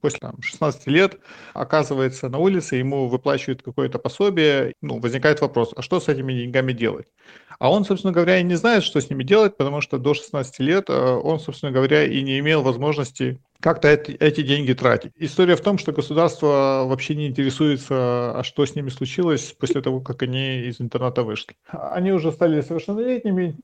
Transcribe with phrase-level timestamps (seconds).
[0.00, 1.18] после там, 16 лет
[1.54, 6.72] оказывается на улице, ему выплачивают какое-то пособие, ну, возникает вопрос, а что с этими деньгами
[6.72, 7.08] делать?
[7.58, 10.60] А он, собственно говоря, и не знает, что с ними делать, потому что до 16
[10.60, 15.12] лет э, он, собственно говоря, и не имел возможности как-то эти, деньги тратить.
[15.16, 20.00] История в том, что государство вообще не интересуется, а что с ними случилось после того,
[20.00, 21.56] как они из интерната вышли.
[21.66, 23.56] Они уже стали совершеннолетними,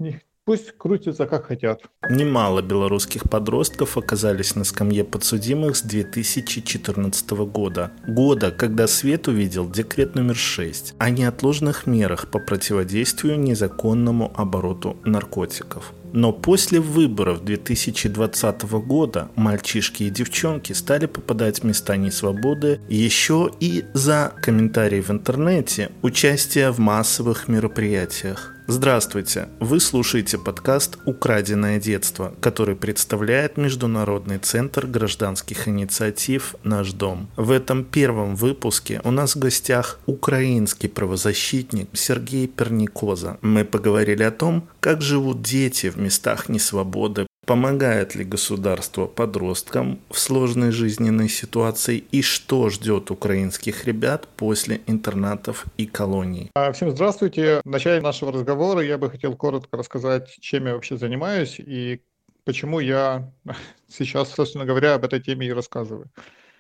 [0.47, 1.81] Пусть крутятся как хотят.
[2.11, 7.93] Немало белорусских подростков оказались на скамье подсудимых с 2014 года.
[8.07, 15.95] Года, когда свет увидел декрет номер 6 о неотложных мерах по противодействию незаконному обороту наркотиков.
[16.13, 23.87] Но после выборов 2020 года мальчишки и девчонки стали попадать в места несвободы еще и
[23.95, 28.55] за комментарии в интернете, участие в массовых мероприятиях.
[28.67, 29.49] Здравствуйте!
[29.61, 37.29] Вы слушаете подкаст «Украденное детство», который представляет Международный центр гражданских инициатив «Наш дом».
[37.37, 43.37] В этом первом выпуске у нас в гостях украинский правозащитник Сергей Перникоза.
[43.43, 50.19] Мы поговорили о том, как живут дети в местах несвободы, Помогает ли государство подросткам в
[50.19, 56.51] сложной жизненной ситуации и что ждет украинских ребят после интернатов и колоний?
[56.55, 57.61] А, всем здравствуйте.
[57.63, 62.01] В начале нашего разговора я бы хотел коротко рассказать, чем я вообще занимаюсь и
[62.45, 63.31] почему я
[63.89, 66.11] сейчас, собственно говоря, об этой теме и рассказываю.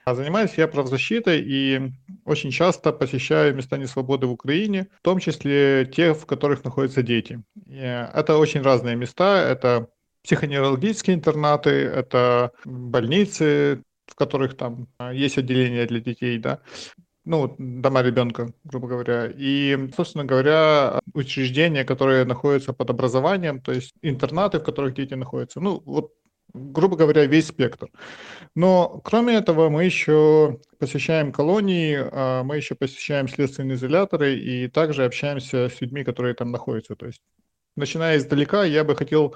[0.04, 1.80] А занимаюсь я правозащитой и
[2.26, 7.42] очень часто посещаю места несвободы в Украине, в том числе те, в которых находятся дети.
[7.66, 9.48] И это очень разные места.
[9.48, 9.88] Это
[10.24, 16.60] психоневрологические интернаты, это больницы, в которых там а, есть отделение для детей, да,
[17.24, 19.32] ну, дома ребенка, грубо говоря.
[19.34, 25.60] И, собственно говоря, учреждения, которые находятся под образованием, то есть интернаты, в которых дети находятся.
[25.60, 26.12] Ну, вот,
[26.52, 27.88] грубо говоря, весь спектр.
[28.54, 35.04] Но, кроме этого, мы еще посещаем колонии, а, мы еще посещаем следственные изоляторы и также
[35.04, 36.94] общаемся с людьми, которые там находятся.
[36.94, 37.22] То есть,
[37.76, 39.34] начиная издалека, я бы хотел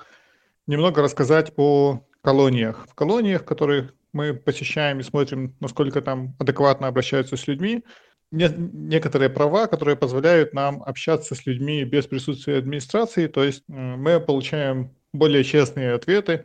[0.68, 2.86] немного рассказать о колониях.
[2.88, 7.82] В колониях, которые мы посещаем и смотрим, насколько там адекватно обращаются с людьми,
[8.30, 14.94] некоторые права, которые позволяют нам общаться с людьми без присутствия администрации, то есть мы получаем
[15.12, 16.44] более честные ответы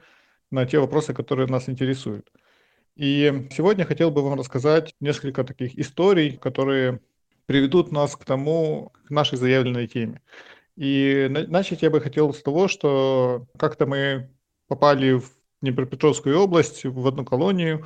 [0.49, 2.31] на те вопросы, которые нас интересуют.
[2.95, 7.01] И сегодня хотел бы вам рассказать несколько таких историй, которые
[7.47, 10.21] приведут нас к тому, к нашей заявленной теме.
[10.75, 14.29] И начать я бы хотел с того, что как-то мы
[14.67, 17.85] попали в Днепропетровскую область, в одну колонию,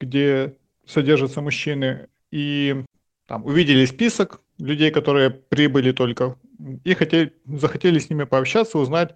[0.00, 0.56] где
[0.86, 2.84] содержатся мужчины, и
[3.26, 6.36] там увидели список людей, которые прибыли только,
[6.84, 9.14] и хотели, захотели с ними пообщаться, узнать,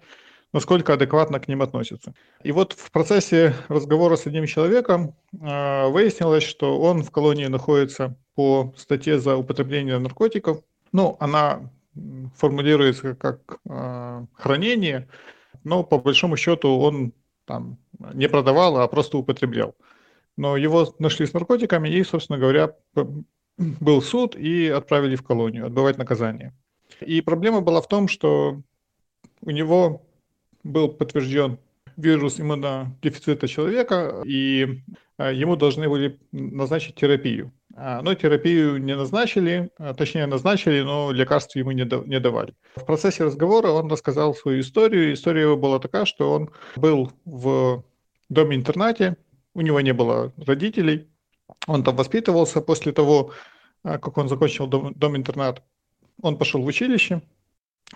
[0.53, 2.13] насколько адекватно к ним относятся.
[2.43, 8.17] И вот в процессе разговора с одним человеком э, выяснилось, что он в колонии находится
[8.35, 10.63] по статье за употребление наркотиков.
[10.91, 11.69] Ну, она
[12.35, 15.07] формулируется как э, хранение,
[15.63, 17.13] но по большому счету он
[17.45, 17.77] там
[18.13, 19.75] не продавал, а просто употреблял.
[20.37, 22.75] Но его нашли с наркотиками и, собственно говоря,
[23.57, 26.53] был суд и отправили в колонию отбывать наказание.
[27.01, 28.61] И проблема была в том, что
[29.41, 30.05] у него
[30.63, 31.57] был подтвержден
[31.97, 34.81] вирус иммунодефицита человека, и
[35.17, 37.51] э, ему должны были назначить терапию.
[37.81, 42.53] А, но терапию не назначили, а, точнее назначили, но лекарств ему не, не давали.
[42.75, 45.13] В процессе разговора он рассказал свою историю.
[45.13, 47.85] История его была такая, что он был в
[48.27, 49.15] доме-интернате,
[49.53, 51.07] у него не было родителей,
[51.67, 53.31] он там воспитывался после того,
[53.83, 55.63] а, как он закончил дом, дом-интернат.
[56.21, 57.21] Он пошел в училище,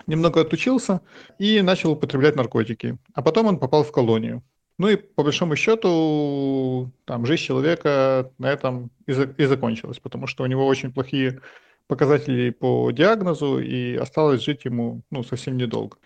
[0.06, 1.02] немного отучился
[1.38, 2.96] и начал употреблять наркотики.
[3.12, 4.42] А потом он попал в колонию.
[4.78, 10.26] Ну и по большому счету там жизнь человека на этом и, за, и закончилась, потому
[10.26, 11.40] что у него очень плохие
[11.86, 15.96] показатели по диагнозу, и осталось жить ему ну, совсем недолго.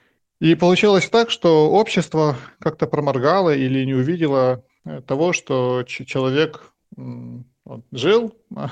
[0.41, 7.85] И получилось так, что общество как-то проморгало или не увидело э, того, что человек вот,
[7.93, 8.71] жил, а,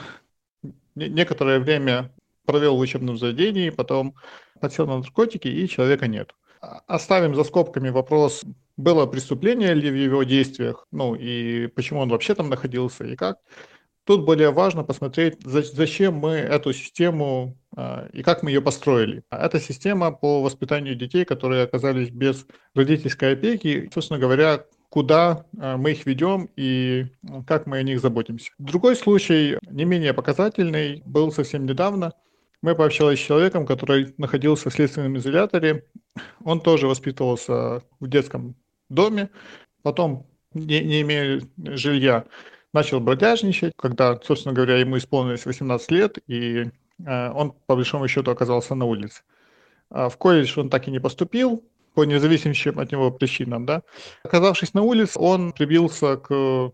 [0.94, 2.12] некоторое время
[2.44, 4.14] провел в учебном заведении, потом
[4.60, 6.34] подсел на наркотики, и человека нет.
[6.60, 8.44] Оставим за скобками вопрос,
[8.76, 13.38] было преступление ли в его действиях, ну и почему он вообще там находился и как.
[14.04, 19.24] Тут более важно посмотреть, зачем мы эту систему а, и как мы ее построили.
[19.30, 25.90] Это система по воспитанию детей, которые оказались без родительской опеки, собственно говоря, куда а, мы
[25.90, 27.06] их ведем и
[27.48, 28.52] как мы о них заботимся.
[28.58, 32.12] Другой случай, не менее показательный, был совсем недавно.
[32.66, 35.84] Мы пообщались с человеком, который находился в следственном изоляторе.
[36.42, 38.56] Он тоже воспитывался в детском
[38.88, 39.30] доме,
[39.82, 42.24] потом, не, не имея жилья,
[42.72, 46.72] начал бродяжничать, когда, собственно говоря, ему исполнилось 18 лет, и
[47.06, 49.22] э, он, по большому счету, оказался на улице.
[49.88, 51.62] А в колледж он так и не поступил,
[51.94, 53.84] по независимым от него причинам, да.
[54.24, 56.70] Оказавшись на улице, он прибился к э,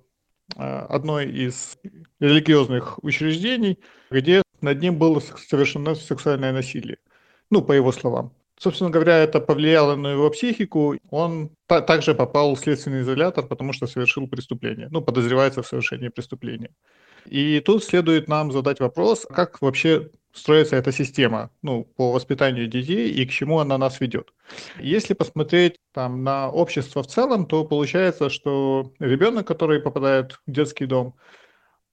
[0.56, 1.76] одной из
[2.18, 3.78] религиозных учреждений,
[4.10, 6.98] где над ним было совершено сексуальное насилие.
[7.50, 8.32] Ну, по его словам.
[8.58, 10.96] Собственно говоря, это повлияло на его психику.
[11.10, 14.88] Он та- также попал в следственный изолятор, потому что совершил преступление.
[14.90, 16.70] Ну, подозревается в совершении преступления.
[17.26, 23.10] И тут следует нам задать вопрос, как вообще строится эта система ну, по воспитанию детей
[23.10, 24.32] и к чему она нас ведет.
[24.80, 30.86] Если посмотреть там, на общество в целом, то получается, что ребенок, который попадает в детский
[30.86, 31.14] дом,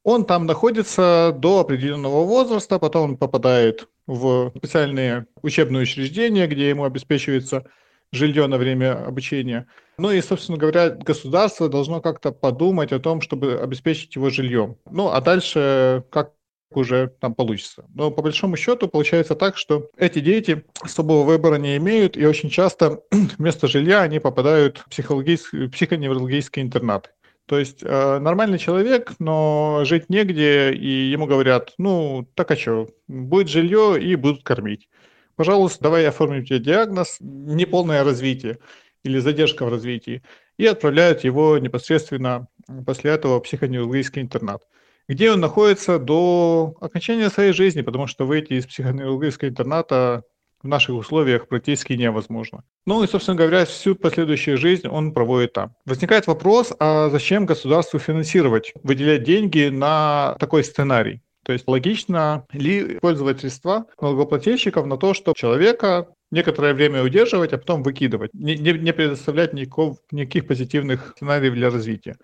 [0.10, 6.84] он там находится до определенного возраста, потом он попадает в специальные учебные учреждения, где ему
[6.84, 7.66] обеспечивается
[8.12, 9.68] жилье на время обучения.
[9.98, 14.78] Ну и, собственно говоря, государство должно как-то подумать о том, чтобы обеспечить его жильем.
[14.90, 16.34] Ну а дальше как
[16.72, 17.86] уже там получится.
[17.94, 22.50] Но по большому счету получается так, что эти дети особого выбора не имеют, и очень
[22.50, 23.02] часто
[23.38, 27.12] вместо жилья они попадают в психологический, психоневрологический интернат.
[27.50, 32.90] То есть э, нормальный человек, но жить негде, и ему говорят, ну, так а что,
[33.08, 34.88] будет жилье и будут кормить.
[35.36, 38.60] Пожалуйста, давай оформим тебе диагноз, неполное развитие
[39.02, 40.22] или задержка в развитии,
[40.58, 42.48] и отправляют его непосредственно
[42.86, 44.62] после этого в психоневрологический интернат
[45.08, 50.22] где он находится до окончания своей жизни, потому что выйти из психоневрологического интерната
[50.62, 52.64] в наших условиях практически невозможно.
[52.86, 55.74] Ну и, собственно говоря, всю последующую жизнь он проводит там.
[55.86, 61.22] Возникает вопрос, а зачем государству финансировать, выделять деньги на такой сценарий?
[61.44, 67.58] То есть логично ли использовать средства налогоплательщиков на то, чтобы человека некоторое время удерживать, а
[67.58, 72.18] потом выкидывать, не, не, не предоставлять никаких, никаких позитивных сценариев для развития.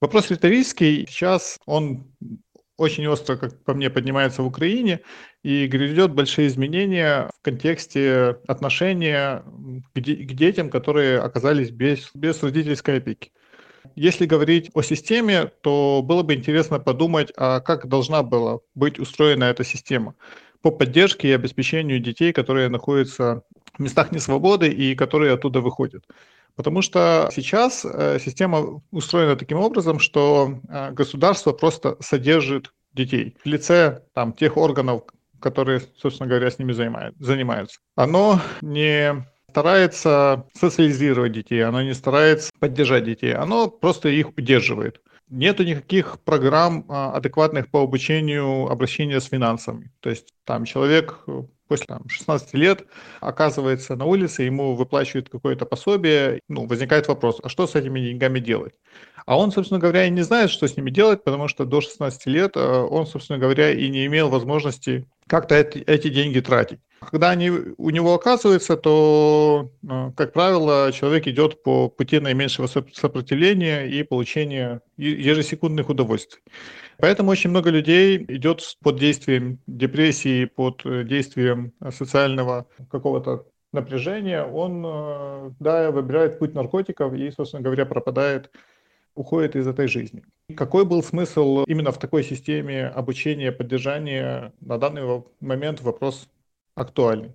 [0.00, 1.06] Вопрос риторический.
[1.08, 2.06] Сейчас он
[2.78, 5.00] очень остро, как по мне, поднимается в Украине
[5.42, 9.42] и грядет большие изменения в контексте отношения
[9.94, 13.32] к, де- к детям, которые оказались без, без родительской опеки.
[13.96, 19.44] Если говорить о системе, то было бы интересно подумать, а как должна была быть устроена
[19.44, 20.14] эта система
[20.62, 23.42] по поддержке и обеспечению детей, которые находятся
[23.76, 26.04] в местах несвободы и которые оттуда выходят.
[26.58, 33.46] Потому что сейчас э, система устроена таким образом, что э, государство просто содержит детей в
[33.46, 35.04] лице там, тех органов,
[35.38, 37.78] которые, собственно говоря, с ними занимаются.
[37.94, 45.00] Оно не старается социализировать детей, оно не старается поддержать детей, оно просто их удерживает.
[45.28, 49.92] Нету никаких программ а, адекватных по обучению обращения с финансами.
[50.00, 51.24] То есть там человек
[51.68, 52.86] после там, 16 лет
[53.20, 58.40] оказывается на улице, ему выплачивают какое-то пособие, ну, возникает вопрос, а что с этими деньгами
[58.40, 58.74] делать?
[59.26, 62.26] А он, собственно говоря, и не знает, что с ними делать, потому что до 16
[62.26, 66.80] лет э, он, собственно говоря, и не имел возможности как-то эти, деньги тратить.
[67.00, 73.86] Когда они у него оказываются, то, э, как правило, человек идет по пути наименьшего сопротивления
[73.86, 76.40] и получения ежесекундных удовольствий.
[77.00, 84.84] Поэтому очень много людей идет под действием депрессии, под э, действием социального какого-то напряжения, он,
[84.84, 88.50] э, да, выбирает путь наркотиков и, собственно говоря, пропадает,
[89.14, 90.24] уходит из этой жизни.
[90.56, 94.52] Какой был смысл именно в такой системе обучения, поддержания?
[94.60, 96.28] На данный момент вопрос
[96.74, 97.32] актуальный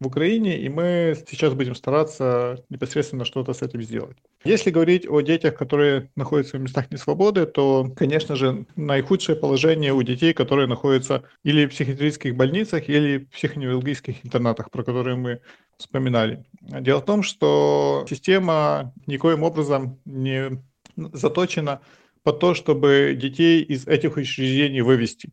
[0.00, 4.16] в Украине, и мы сейчас будем стараться непосредственно что-то с этим сделать.
[4.44, 10.02] Если говорить о детях, которые находятся в местах несвободы, то, конечно же, наихудшее положение у
[10.02, 15.40] детей, которые находятся или в психиатрических больницах, или в психоневрологических интернатах, про которые мы
[15.78, 16.44] вспоминали.
[16.60, 20.62] Дело в том, что система никоим образом не
[20.96, 21.80] заточена
[22.22, 25.30] под то, чтобы детей из этих учреждений вывести.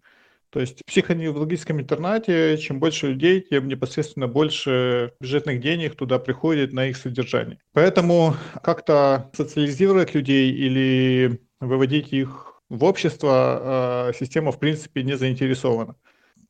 [0.53, 6.73] То есть в психоневрологическом интернате чем больше людей, тем непосредственно больше бюджетных денег туда приходит
[6.73, 7.57] на их содержание.
[7.73, 15.95] Поэтому как-то социализировать людей или выводить их в общество э, система в принципе не заинтересована.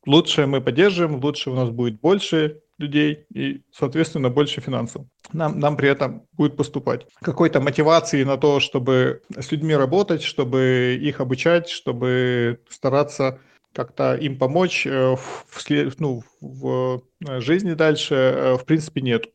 [0.06, 5.06] Лучше мы поддержим, лучше у нас будет больше людей и, соответственно, больше финансов.
[5.32, 7.06] Нам, нам при этом будет поступать.
[7.22, 13.38] Какой-то мотивации на то, чтобы с людьми работать, чтобы их обучать, чтобы стараться
[13.74, 19.26] как-то им помочь э, в, ну, в э, жизни дальше, э, в принципе, нет.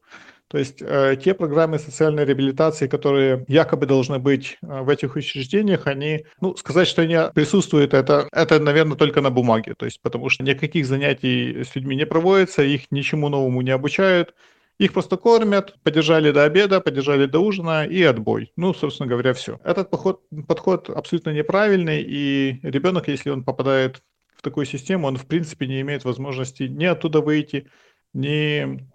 [0.48, 6.56] То есть те программы социальной реабилитации, которые якобы должны быть в этих учреждениях, они, ну,
[6.56, 9.76] сказать, что они присутствуют, это, это, наверное, только на бумаге.
[9.78, 14.34] То есть, потому что никаких занятий с людьми не проводится, их ничему новому не обучают,
[14.80, 18.54] Их просто кормят, подержали до обеда, подержали до ужина и отбой.
[18.56, 19.60] Ну, собственно говоря, все.
[19.66, 24.02] Этот подход, подход абсолютно неправильный, и ребенок, если он попадает
[24.40, 27.68] в такую систему, он в принципе не имеет возможности ни оттуда выйти,
[28.14, 28.88] ни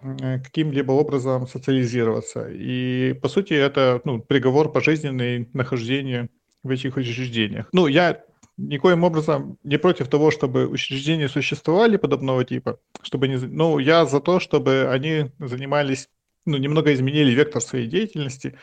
[0.42, 2.48] каким-либо образом социализироваться.
[2.50, 6.30] И, по сути, это ну, приговор пожизненный нахождение
[6.62, 7.68] в этих учреждениях.
[7.72, 8.24] Ну, я
[8.56, 14.20] никоим образом не против того, чтобы учреждения существовали подобного типа, чтобы не, ну, я за
[14.20, 16.08] то, чтобы они занимались,
[16.46, 18.58] ну, немного изменили вектор своей деятельности,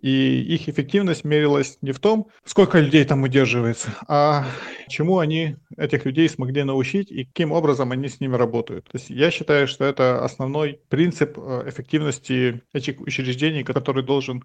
[0.00, 4.46] и их эффективность мерилась не в том, сколько людей там удерживается, а
[4.88, 8.84] чему они этих людей смогли научить и каким образом они с ними работают.
[8.84, 14.44] То есть я считаю, что это основной принцип э, эффективности этих учреждений, который должен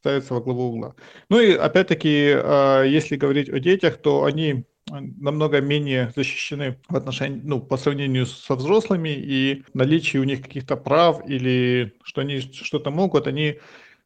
[0.00, 0.94] ставиться во главу угла.
[1.28, 7.40] Ну и опять-таки, э, если говорить о детях, то они намного менее защищены в отношении,
[7.42, 12.90] ну, по сравнению со взрослыми, и наличие у них каких-то прав или что они что-то
[12.90, 13.58] могут, они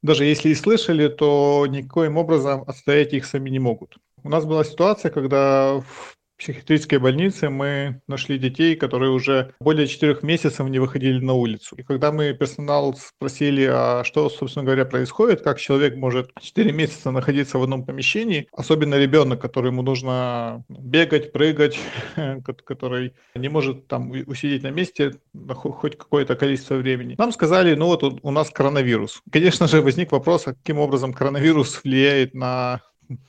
[0.03, 3.97] даже если и слышали, то никоим образом отстоять их сами не могут.
[4.23, 10.23] У нас была ситуация, когда в психиатрической больнице мы нашли детей, которые уже более четырех
[10.23, 11.75] месяцев не выходили на улицу.
[11.77, 17.11] И когда мы персонал спросили, а что, собственно говоря, происходит, как человек может четыре месяца
[17.11, 21.79] находиться в одном помещении, особенно ребенок, которому нужно бегать, прыгать,
[22.67, 25.15] который не может там усидеть на месте
[25.49, 27.15] хоть какое-то количество времени.
[27.17, 29.23] Нам сказали, ну вот у нас коронавирус.
[29.33, 32.83] Конечно же, возник вопрос, а каким образом коронавирус влияет на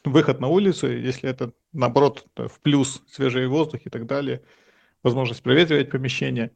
[0.04, 4.42] выход на улицу, если это, наоборот, в плюс свежий воздух и так далее,
[5.04, 6.52] возможность проветривать помещение.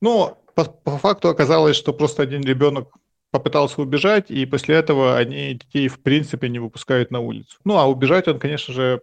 [0.00, 2.88] Но по, по факту оказалось, что просто один ребенок
[3.30, 7.56] попытался убежать, и после этого они детей в принципе не выпускают на улицу.
[7.64, 9.00] Ну, а убежать он, конечно же,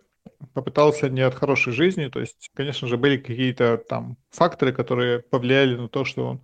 [0.53, 5.75] попытался не от хорошей жизни, то есть, конечно же, были какие-то там факторы, которые повлияли
[5.75, 6.41] на то, что он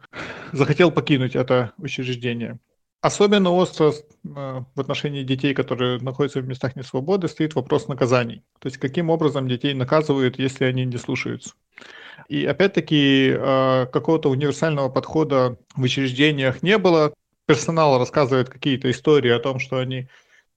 [0.52, 2.60] захотел покинуть это учреждение.
[3.06, 3.94] Особенно остро э,
[4.24, 8.42] в отношении детей, которые находятся в местах несвободы, стоит вопрос наказаний.
[8.58, 11.54] То есть каким образом детей наказывают, если они не слушаются.
[12.30, 17.14] И опять-таки э, какого-то универсального подхода в учреждениях не было.
[17.46, 20.08] Персонал рассказывает какие-то истории о том, что они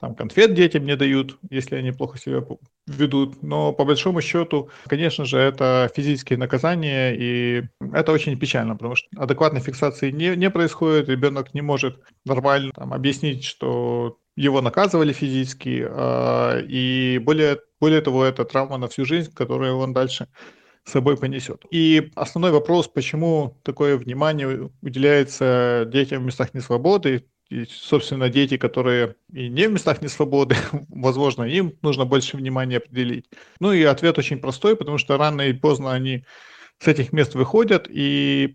[0.01, 2.43] там конфет детям не дают, если они плохо себя
[2.87, 3.43] ведут.
[3.43, 9.09] Но по большому счету, конечно же, это физические наказания, и это очень печально, потому что
[9.17, 15.85] адекватной фиксации не, не происходит, ребенок не может нормально там, объяснить, что его наказывали физически,
[15.89, 20.29] э, и более, более того, это травма на всю жизнь, которую он дальше
[20.85, 21.65] с собой понесет.
[21.73, 27.27] И основной вопрос, почему такое внимание уделяется детям в местах несвободы,
[27.69, 30.57] собственно, дети, которые и не в местах несвободы,
[30.89, 33.27] возможно, им нужно больше внимания определить.
[33.61, 36.25] Ну и ответ очень простой, потому что рано и поздно они
[36.81, 38.53] с этих мест выходят и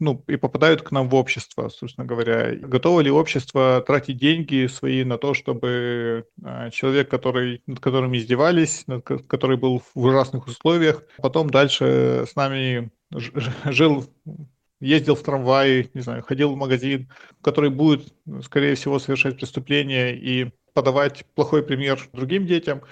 [0.00, 2.56] ну, и попадают к нам в общество, собственно говоря.
[2.56, 8.84] Готово ли общество тратить деньги свои на то, чтобы а, человек, который, над которым издевались,
[8.88, 12.90] над, который был в ужасных условиях, потом дальше с нами
[13.64, 14.06] жил
[14.82, 17.08] ездил в трамвае, не знаю, ходил в магазин,
[17.40, 18.12] который будет,
[18.42, 22.82] скорее всего, совершать преступление и подавать плохой пример другим детям,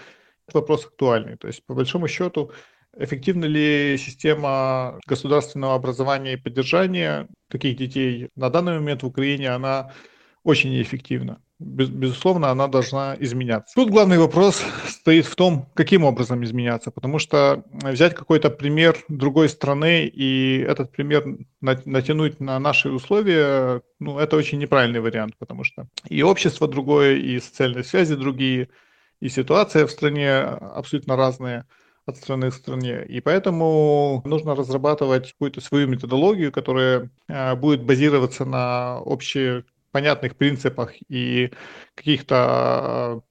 [0.53, 1.37] вопрос актуальный.
[1.37, 2.53] То есть, по большому счету,
[2.97, 9.93] эффективна ли система государственного образования и поддержания таких детей на данный момент в Украине, она
[10.51, 13.75] очень неэффективна безусловно, она должна изменяться.
[13.75, 19.49] Тут главный вопрос стоит в том, каким образом изменяться, потому что взять какой-то пример другой
[19.51, 21.25] страны и этот пример
[21.61, 27.39] натянуть на наши условия, ну, это очень неправильный вариант, потому что и общество другое, и
[27.39, 28.69] социальные связи другие,
[29.21, 31.67] и ситуация в стране абсолютно разная
[32.07, 33.05] от страны к стране.
[33.05, 40.93] И поэтому нужно разрабатывать какую-то свою методологию, которая э, будет базироваться на общие понятных принципах
[41.09, 41.53] и
[41.95, 43.23] каких-то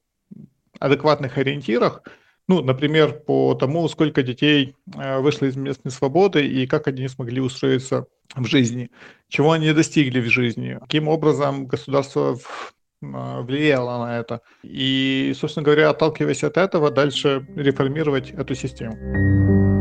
[0.80, 2.04] адекватных ориентирах,
[2.48, 7.42] ну, например, по тому, сколько детей э, вышло из местной свободы и как они смогли
[7.42, 8.90] устроиться в жизни,
[9.28, 14.42] чего они достигли в жизни, каким образом государство э, влияло на это.
[14.64, 19.79] И, собственно говоря, отталкиваясь от этого, дальше реформировать эту систему.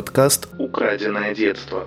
[0.00, 1.84] Подкаст «Украденное детство».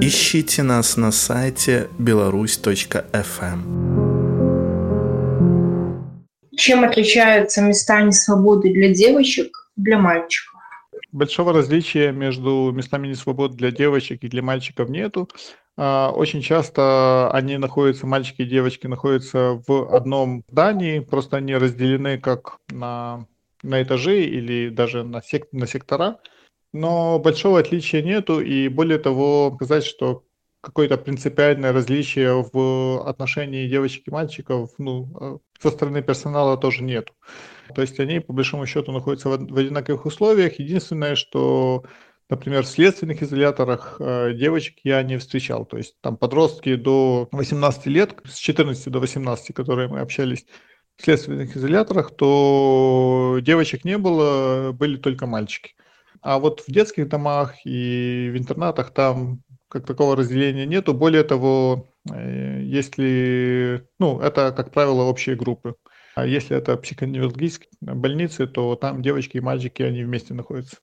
[0.00, 3.58] Ищите нас на сайте беларусь.фм.
[6.56, 10.62] Чем отличаются места несвободы для девочек для мальчиков?
[11.12, 15.28] Большого различия между местами несвободы для девочек и для мальчиков нету.
[15.76, 22.16] А, очень часто они находятся, мальчики и девочки находятся в одном здании, просто они разделены
[22.18, 23.26] как на,
[23.62, 26.16] на этажи или даже на, сек, на сектора.
[26.72, 30.24] Но большого отличия нету, и более того, сказать, что
[30.62, 37.12] какое-то принципиальное различие в отношении девочек и мальчиков ну, э, со стороны персонала тоже нету.
[37.74, 40.60] То есть они, по большому счету, находятся в, в одинаковых условиях.
[40.60, 41.84] Единственное, что,
[42.30, 45.66] например, в следственных изоляторах э, девочек я не встречал.
[45.66, 50.46] То есть там подростки до 18 лет, с 14 до 18, которые мы общались
[50.96, 55.74] в следственных изоляторах, то девочек не было, были только мальчики.
[56.22, 60.94] А вот в детских домах и в интернатах там как такого разделения нету.
[60.94, 65.74] Более того, э, если, ну, это, как правило, общие группы.
[66.14, 70.76] А если это психоневрологические больницы, то там девочки и мальчики, они вместе находятся.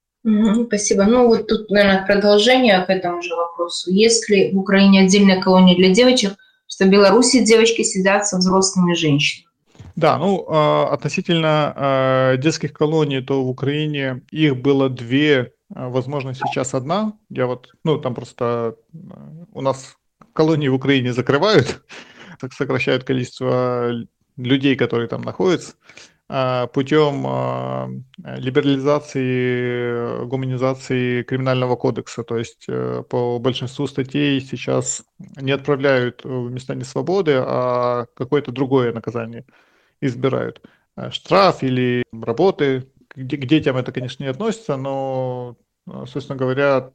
[0.65, 1.05] Спасибо.
[1.05, 3.91] Ну вот тут, наверное, продолжение к этому же вопросу.
[3.91, 6.33] Есть ли в Украине отдельная колония для девочек,
[6.67, 9.48] что в Беларуси девочки сидят со взрослыми женщинами?
[9.99, 16.33] Да, ну а, относительно а, детских колоний, то в Украине их было две а, возможно,
[16.33, 17.17] сейчас одна.
[17.29, 18.77] Я вот, ну, там просто
[19.51, 19.97] у нас
[20.31, 21.83] колонии в Украине закрывают,
[22.51, 23.91] сокращают количество
[24.37, 25.73] людей, которые там находятся,
[26.73, 32.23] путем либерализации, гуманизации криминального кодекса.
[32.23, 35.03] То есть э, по большинству статей сейчас
[35.41, 39.43] не отправляют в места несвободы, а какое-то другое наказание
[40.01, 40.61] избирают.
[41.11, 45.55] Штраф или работы к детям это, конечно, не относится, но,
[46.05, 46.91] собственно говоря,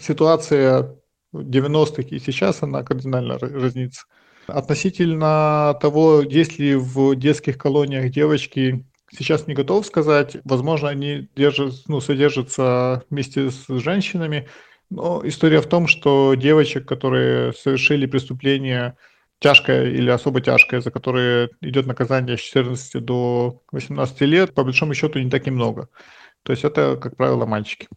[0.00, 0.96] ситуация
[1.32, 4.04] 90-х и сейчас, она кардинально разнится.
[4.46, 10.36] Относительно того, есть ли в детских колониях девочки, сейчас не готов сказать.
[10.44, 14.48] Возможно, они держат, ну, содержатся вместе с женщинами.
[14.90, 18.96] Но история в том, что девочек, которые совершили преступление
[19.44, 24.94] тяжкое или особо тяжкое, за которое идет наказание с 14 до 18 лет, по большому
[24.94, 25.88] счету не так и много.
[26.44, 27.88] То есть это, как правило, мальчики.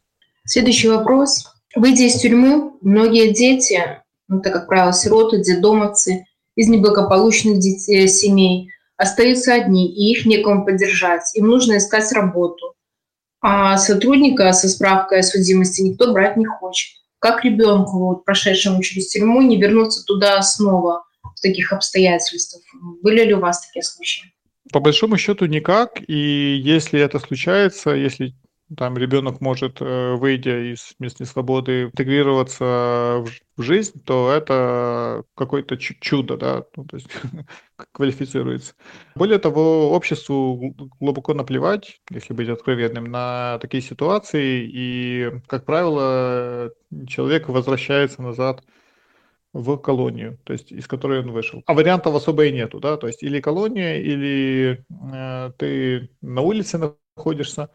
[0.43, 1.53] Следующий вопрос.
[1.73, 6.25] Выйдя из тюрьмы, многие дети, ну, это, как правило, сироты, детдомовцы,
[6.57, 11.33] из неблагополучных детей, семей, остаются одни, и их некому поддержать.
[11.35, 12.73] Им нужно искать работу.
[13.39, 16.89] А сотрудника со справкой о судимости никто брать не хочет.
[17.19, 21.06] Как ребенку, вот, прошедшему через тюрьму, не вернуться туда снова?
[21.37, 22.63] В таких обстоятельствах.
[23.03, 24.33] Были ли у вас такие случаи?
[24.73, 26.01] По большому счету никак.
[26.07, 28.33] И если это случается, если
[28.75, 33.23] там ребенок может, э, выйдя из местной свободы, интегрироваться
[33.55, 37.07] в жизнь, то это какое-то чудо, да, ну, то есть
[37.93, 38.73] квалифицируется.
[39.15, 46.71] Более того, обществу глубоко наплевать, если быть откровенным, на такие ситуации, и, как правило,
[47.07, 48.63] человек возвращается назад
[49.53, 51.63] в колонию, то есть из которой он вышел.
[51.65, 56.77] А вариантов особо и нету, да, то есть или колония, или э, ты на улице
[56.77, 57.69] находишься,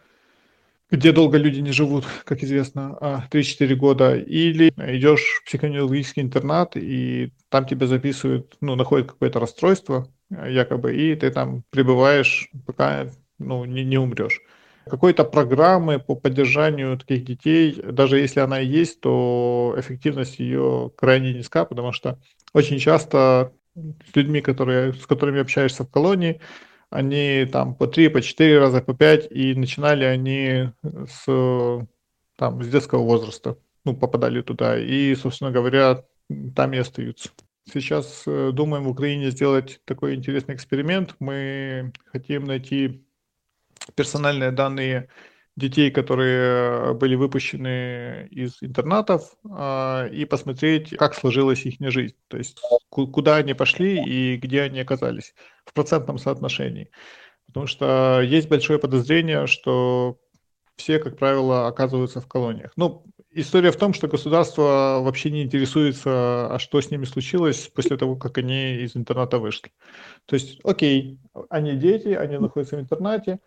[0.91, 6.77] где долго люди не живут, как известно, 3-4 а, года, или идешь в психоневрологический интернат,
[6.77, 13.65] и там тебя записывают, ну, находят какое-то расстройство, якобы, и ты там пребываешь, пока ну,
[13.65, 14.41] не, не умрешь
[14.89, 21.33] какой-то программы по поддержанию таких детей, даже если она и есть, то эффективность ее крайне
[21.33, 22.19] низка, потому что
[22.53, 26.41] очень часто с людьми, которые, с которыми общаешься в колонии,
[26.91, 31.87] они там по три, по четыре раза, по пять, и начинали они с,
[32.37, 36.05] там, с детского возраста, ну, попадали туда, и, собственно говоря,
[36.55, 37.31] там и остаются.
[37.73, 41.15] Сейчас э, думаем в Украине сделать такой интересный эксперимент.
[41.21, 43.05] Мы хотим найти
[43.95, 45.09] персональные данные
[45.57, 52.61] детей, которые были выпущены из интернатов, а, и посмотреть, как сложилась их жизнь, то есть
[52.89, 56.91] куда они пошли и где они оказались в процентном соотношении.
[57.47, 60.19] Потому что есть большое подозрение, что
[60.77, 62.73] все, как правило, оказываются в колониях.
[62.77, 67.99] Ну, история в том, что государство вообще не интересуется, а что с ними случилось после
[67.99, 69.71] того, как они из интерната вышли.
[70.25, 73.39] То есть, окей, они дети, они находятся в интернате,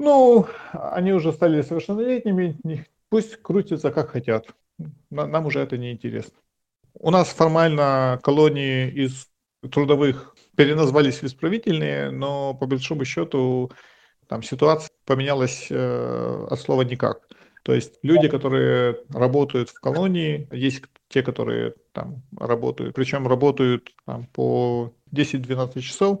[0.00, 4.46] ну, они уже стали совершеннолетними, пусть крутятся как хотят.
[5.10, 6.32] Нам уже это не интересно.
[6.94, 9.28] У нас формально колонии из
[9.70, 13.70] трудовых переназвались в исправительные, но по большому счету
[14.26, 17.28] там ситуация поменялась э, от слова никак.
[17.62, 24.26] То есть люди, которые работают в колонии, есть те, которые там работают, причем работают там,
[24.28, 26.20] по 10-12 часов,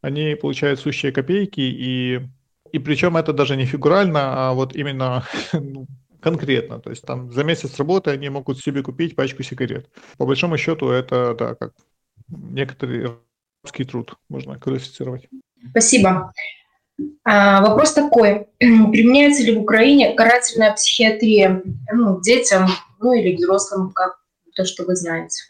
[0.00, 2.22] они получают сущие копейки, и
[2.72, 5.86] и причем это даже не фигурально, а вот именно ну,
[6.20, 6.80] конкретно.
[6.80, 9.88] То есть там за месяц работы они могут себе купить пачку сигарет.
[10.18, 11.72] По большому счету это, да, как
[12.28, 13.16] некоторый
[13.62, 15.28] рабский труд можно квалифицировать.
[15.70, 16.32] Спасибо.
[17.24, 18.46] А, вопрос такой.
[18.58, 24.18] Применяется ли в Украине карательная психиатрия ну, детям, ну или взрослым, как
[24.54, 25.49] то, что вы знаете?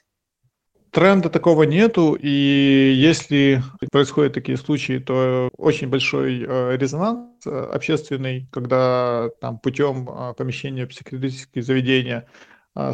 [0.90, 8.48] Тренда такого нету, и если происходят такие случаи, то очень большой э, резонанс э, общественный,
[8.50, 12.26] когда там путем э, помещения в психиатрические заведения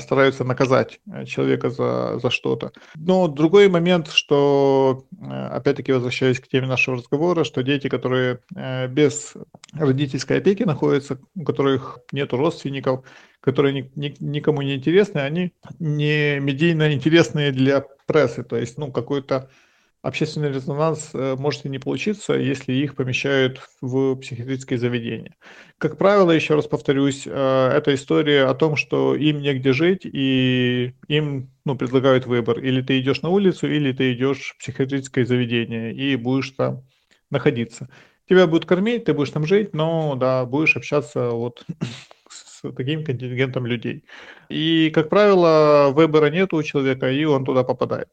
[0.01, 2.73] стараются наказать э, человека за, за что-то.
[2.95, 8.89] Но другой момент, что, э, опять-таки, возвращаясь к теме нашего разговора, что дети, которые э,
[8.89, 9.35] без
[9.73, 13.05] родительской опеки находятся, у которых нет родственников,
[13.41, 18.91] которые ни, ни, никому не интересны, они не медийно интересные для прессы, то есть, ну,
[18.91, 19.51] какой-то
[20.07, 25.35] общественный резонанс э, может и не получиться, если их помещают в психиатрическое заведение.
[25.79, 30.95] Как правило, еще раз повторюсь, э, это история о том, что им негде жить, и
[31.09, 32.61] им ну, предлагают выбор.
[32.61, 36.85] Или ты идешь на улицу, или ты идешь в психиатрическое заведение и будешь там
[37.31, 37.89] находиться.
[38.29, 41.65] Тебя будут кормить, ты будешь там жить, но да, будешь общаться вот
[42.29, 44.05] с таким контингентом людей.
[44.49, 48.09] И, как правило, выбора нет у человека, и он туда попадает.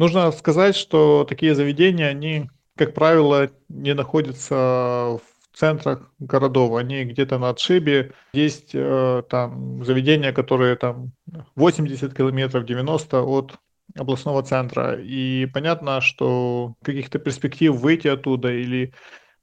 [0.00, 5.20] Нужно сказать, что такие заведения, они, как правило, не находятся в
[5.52, 8.12] центрах городов, они где-то на отшибе.
[8.32, 11.12] Есть э, там заведения, которые там
[11.54, 13.58] 80 километров, 90 от
[13.94, 14.98] областного центра.
[14.98, 18.94] И понятно, что каких-то перспектив выйти оттуда или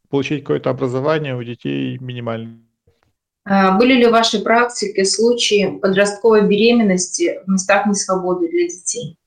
[0.10, 2.64] получить какое-то образование у детей минимальные.
[3.46, 9.20] А были ли в вашей практике случаи подростковой беременности в местах несвободы для детей?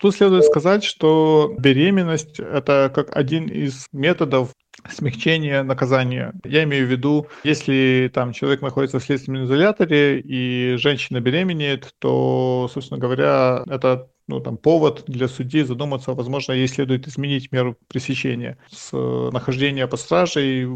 [0.00, 4.52] Тут следует сказать, что беременность– это как один из методов
[4.88, 6.32] смягчения наказания.
[6.42, 12.70] Я имею в виду, если там человек находится в следственном изоляторе и женщина беременеет, то,
[12.72, 18.56] собственно говоря, это ну, там, повод для судьи задуматься, возможно, ей следует изменить меру пресечения
[18.70, 20.66] с нахождения под стражей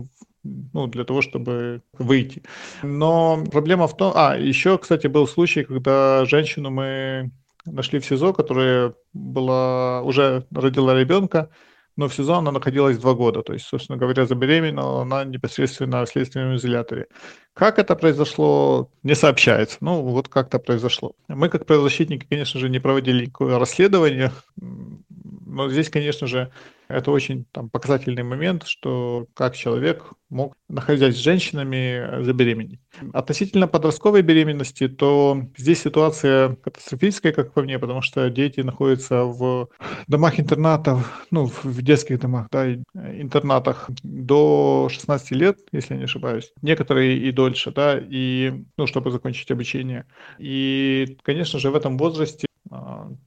[0.42, 2.42] ну, для того, чтобы выйти.
[2.82, 4.12] Но проблема в том...
[4.14, 7.30] А, еще, кстати, был случай, когда женщину мы
[7.66, 11.50] нашли в СИЗО, которая была, уже родила ребенка,
[11.96, 13.42] но в СИЗО она находилась два года.
[13.42, 17.06] То есть, собственно говоря, забеременела она непосредственно в следственном изоляторе.
[17.52, 19.78] Как это произошло, не сообщается.
[19.80, 21.14] Ну, вот как-то произошло.
[21.28, 26.50] Мы, как правозащитники, конечно же, не проводили никакое расследование, но здесь, конечно же,
[26.94, 32.80] это очень там, показательный момент, что как человек мог, находясь с женщинами, забеременеть.
[33.12, 39.68] Относительно подростковой беременности, то здесь ситуация катастрофическая, как по мне, потому что дети находятся в
[40.08, 46.52] домах-интернатах, ну, в детских домах, да, интернатах до 16 лет, если я не ошибаюсь.
[46.62, 50.06] Некоторые и дольше, да, и, ну, чтобы закончить обучение.
[50.38, 52.46] И, конечно же, в этом возрасте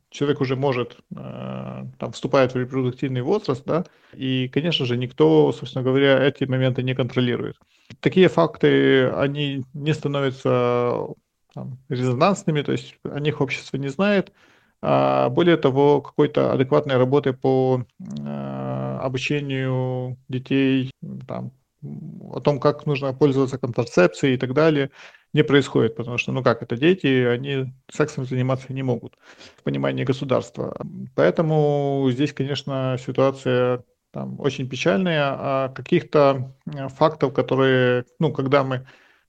[0.10, 5.84] человек уже может, а, там, вступает в репродуктивный возраст, да, и, конечно же, никто, собственно
[5.84, 7.58] говоря, эти моменты не контролирует.
[8.00, 11.08] Такие факты, они не становятся
[11.54, 14.32] там, резонансными, то есть о них общество не знает.
[14.82, 20.92] А более того, какой-то адекватной работы по э, обучению детей,
[21.28, 21.52] там,
[22.32, 24.92] о том, как нужно пользоваться контрацепцией и так далее,
[25.38, 29.14] не происходит, потому что, ну как, это дети, они сексом заниматься не могут
[29.56, 30.76] в понимании государства.
[31.16, 38.88] Поэтому здесь, конечно, ситуация там очень печальная, а каких-то э, фактов, которые, ну, когда мы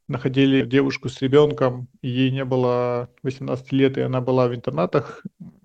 [0.08, 5.22] находили девушку с ребенком, ей не было 18 лет, и она была в интернатах,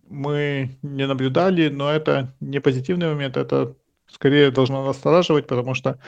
[0.10, 3.75] мы не наблюдали, но это не позитивный момент, это
[4.08, 5.99] скорее должно настораживать, потому что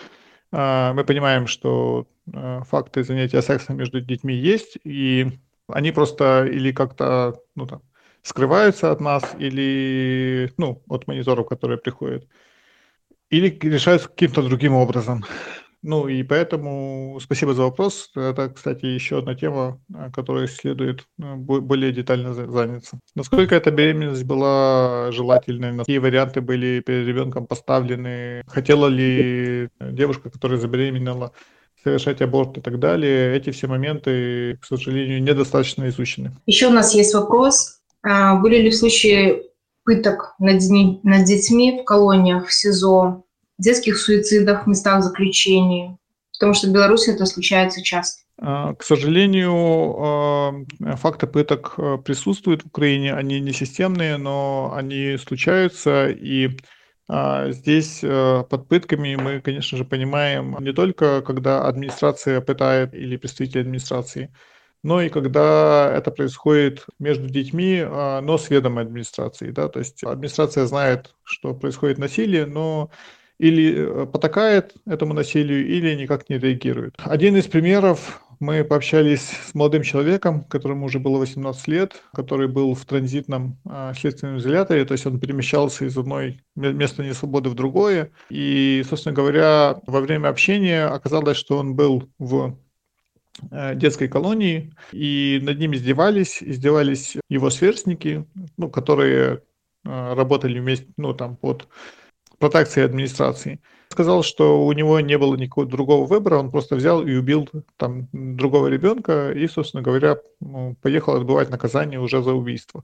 [0.51, 5.27] мы понимаем, что Э, факты занятия сексом между детьми есть, и
[5.67, 7.81] они просто или как-то ну, там,
[8.23, 12.27] скрываются от нас, или ну, от мониторов, которые приходят,
[13.29, 15.23] или решаются каким-то другим образом.
[15.87, 18.09] Ну и поэтому спасибо за вопрос.
[18.15, 19.79] Это, кстати, еще одна тема,
[20.15, 22.99] которой следует э, более детально заняться.
[23.13, 30.57] Насколько эта беременность была желательной, какие варианты были перед ребенком поставлены, хотела ли девушка, которая
[30.57, 31.33] забеременела,
[31.83, 33.37] совершать аборт и так далее.
[33.37, 36.31] Эти все моменты, к сожалению, недостаточно изучены.
[36.47, 37.81] Еще у нас есть вопрос.
[38.01, 39.43] А, были ли случаи
[39.83, 43.23] пыток над детьми в колониях, в СИЗО,
[43.57, 45.97] детских суицидов в местах заключения?
[46.33, 48.23] Потому что в Беларуси это случается часто.
[48.37, 50.53] А, к сожалению, а,
[50.97, 53.13] факты пыток присутствуют в Украине.
[53.13, 56.09] Они не системные, но они случаются.
[56.09, 56.49] И
[57.07, 63.15] а здесь э, под пытками мы, конечно же, понимаем не только, когда администрация пытает или
[63.15, 64.33] представители администрации,
[64.81, 69.51] но и когда это происходит между детьми, но с ведомой администрации.
[69.51, 69.67] Да?
[69.67, 72.91] То есть администрация знает, что происходит насилие, но
[73.37, 76.95] или потакает этому насилию, или никак не реагирует.
[76.97, 82.73] Один из примеров мы пообщались с молодым человеком, которому уже было 18 лет, который был
[82.73, 88.11] в транзитном э, следственном изоляторе, то есть он перемещался из одной места несвободы в другое.
[88.29, 92.57] И, собственно говоря, во время общения оказалось, что он был в
[93.51, 98.25] э, детской колонии, и над ним издевались, издевались его сверстники,
[98.57, 99.41] ну, которые
[99.85, 101.67] э, работали вместе, ну, там, под
[102.39, 107.15] протекцией администрации сказал, что у него не было никакого другого выбора, он просто взял и
[107.15, 112.83] убил там другого ребенка и, собственно говоря, ну, поехал отбывать наказание уже за убийство.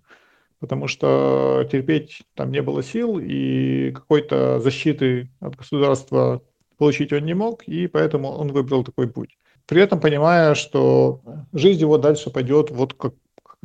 [0.60, 6.42] Потому что терпеть там не было сил, и какой-то защиты от государства
[6.78, 9.38] получить он не мог, и поэтому он выбрал такой путь.
[9.66, 13.14] При этом понимая, что жизнь его дальше пойдет вот как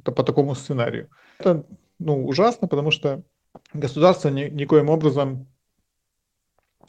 [0.03, 1.09] по такому сценарию.
[1.38, 1.64] Это
[1.99, 3.22] ну, ужасно, потому что
[3.72, 5.46] государство ни, никоим образом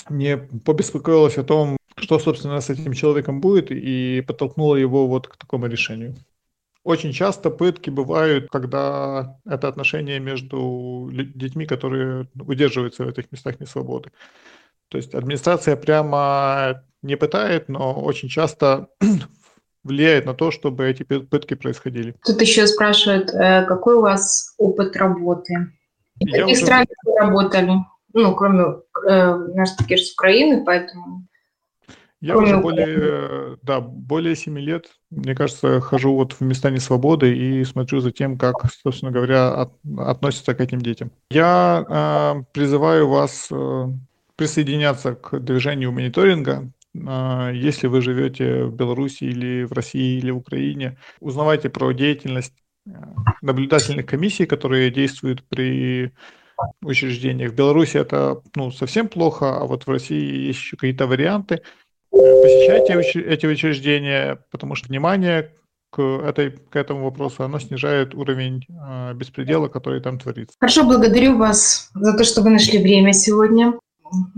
[0.10, 5.38] не побеспокоилась о том, что, собственно, с этим человеком будет, и подтолкнула его вот к
[5.38, 6.16] такому решению.
[6.84, 14.12] Очень часто пытки бывают, когда это отношения между детьми, которые удерживаются в этих местах несвободы.
[14.90, 18.88] То есть администрация прямо не пытает, но очень часто
[19.84, 22.16] влияет на то, чтобы эти пытки происходили.
[22.24, 25.74] Тут еще спрашивают, э, какой у вас опыт работы?
[26.16, 26.56] В каких уже...
[26.56, 27.72] странах вы работали?
[28.22, 28.64] Ну, кроме
[29.08, 31.28] э, наш таки с Украины, поэтому...
[32.20, 37.36] Я кроме уже более, да, более 7 лет, мне кажется, хожу вот в места несвободы
[37.36, 41.12] и смотрю за тем, как, собственно говоря, от, относятся к этим детям.
[41.30, 43.86] Я э, призываю вас э,
[44.36, 46.72] присоединяться к движению мониторинга.
[46.96, 52.56] Э, если вы живете в Беларуси или в России или в Украине, узнавайте про деятельность
[52.88, 52.90] э,
[53.44, 56.14] наблюдательных комиссий, которые действуют при
[56.82, 57.52] учреждениях.
[57.52, 61.56] В Беларуси это ну, совсем плохо, а вот в России есть еще какие-то варианты.
[61.56, 61.62] Э,
[62.12, 65.54] посещайте эти учреждения, потому что внимание
[65.92, 70.56] к, этой, к этому вопросу, оно снижает уровень э, беспредела, который там творится.
[70.60, 73.74] Хорошо, благодарю вас за то, что вы нашли время сегодня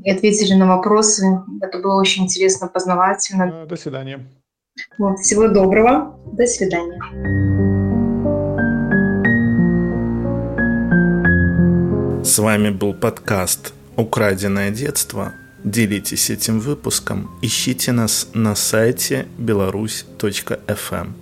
[0.03, 1.23] и ответили на вопросы.
[1.61, 3.63] Это было очень интересно, познавательно.
[3.63, 4.27] Э, до свидания.
[4.97, 6.17] Вот, всего доброго.
[6.33, 7.98] До свидания.
[12.29, 15.33] С вами был подкаст «Украденное детство».
[15.63, 21.15] Делитесь этим выпуском, ищите нас на сайте беларусь.фм.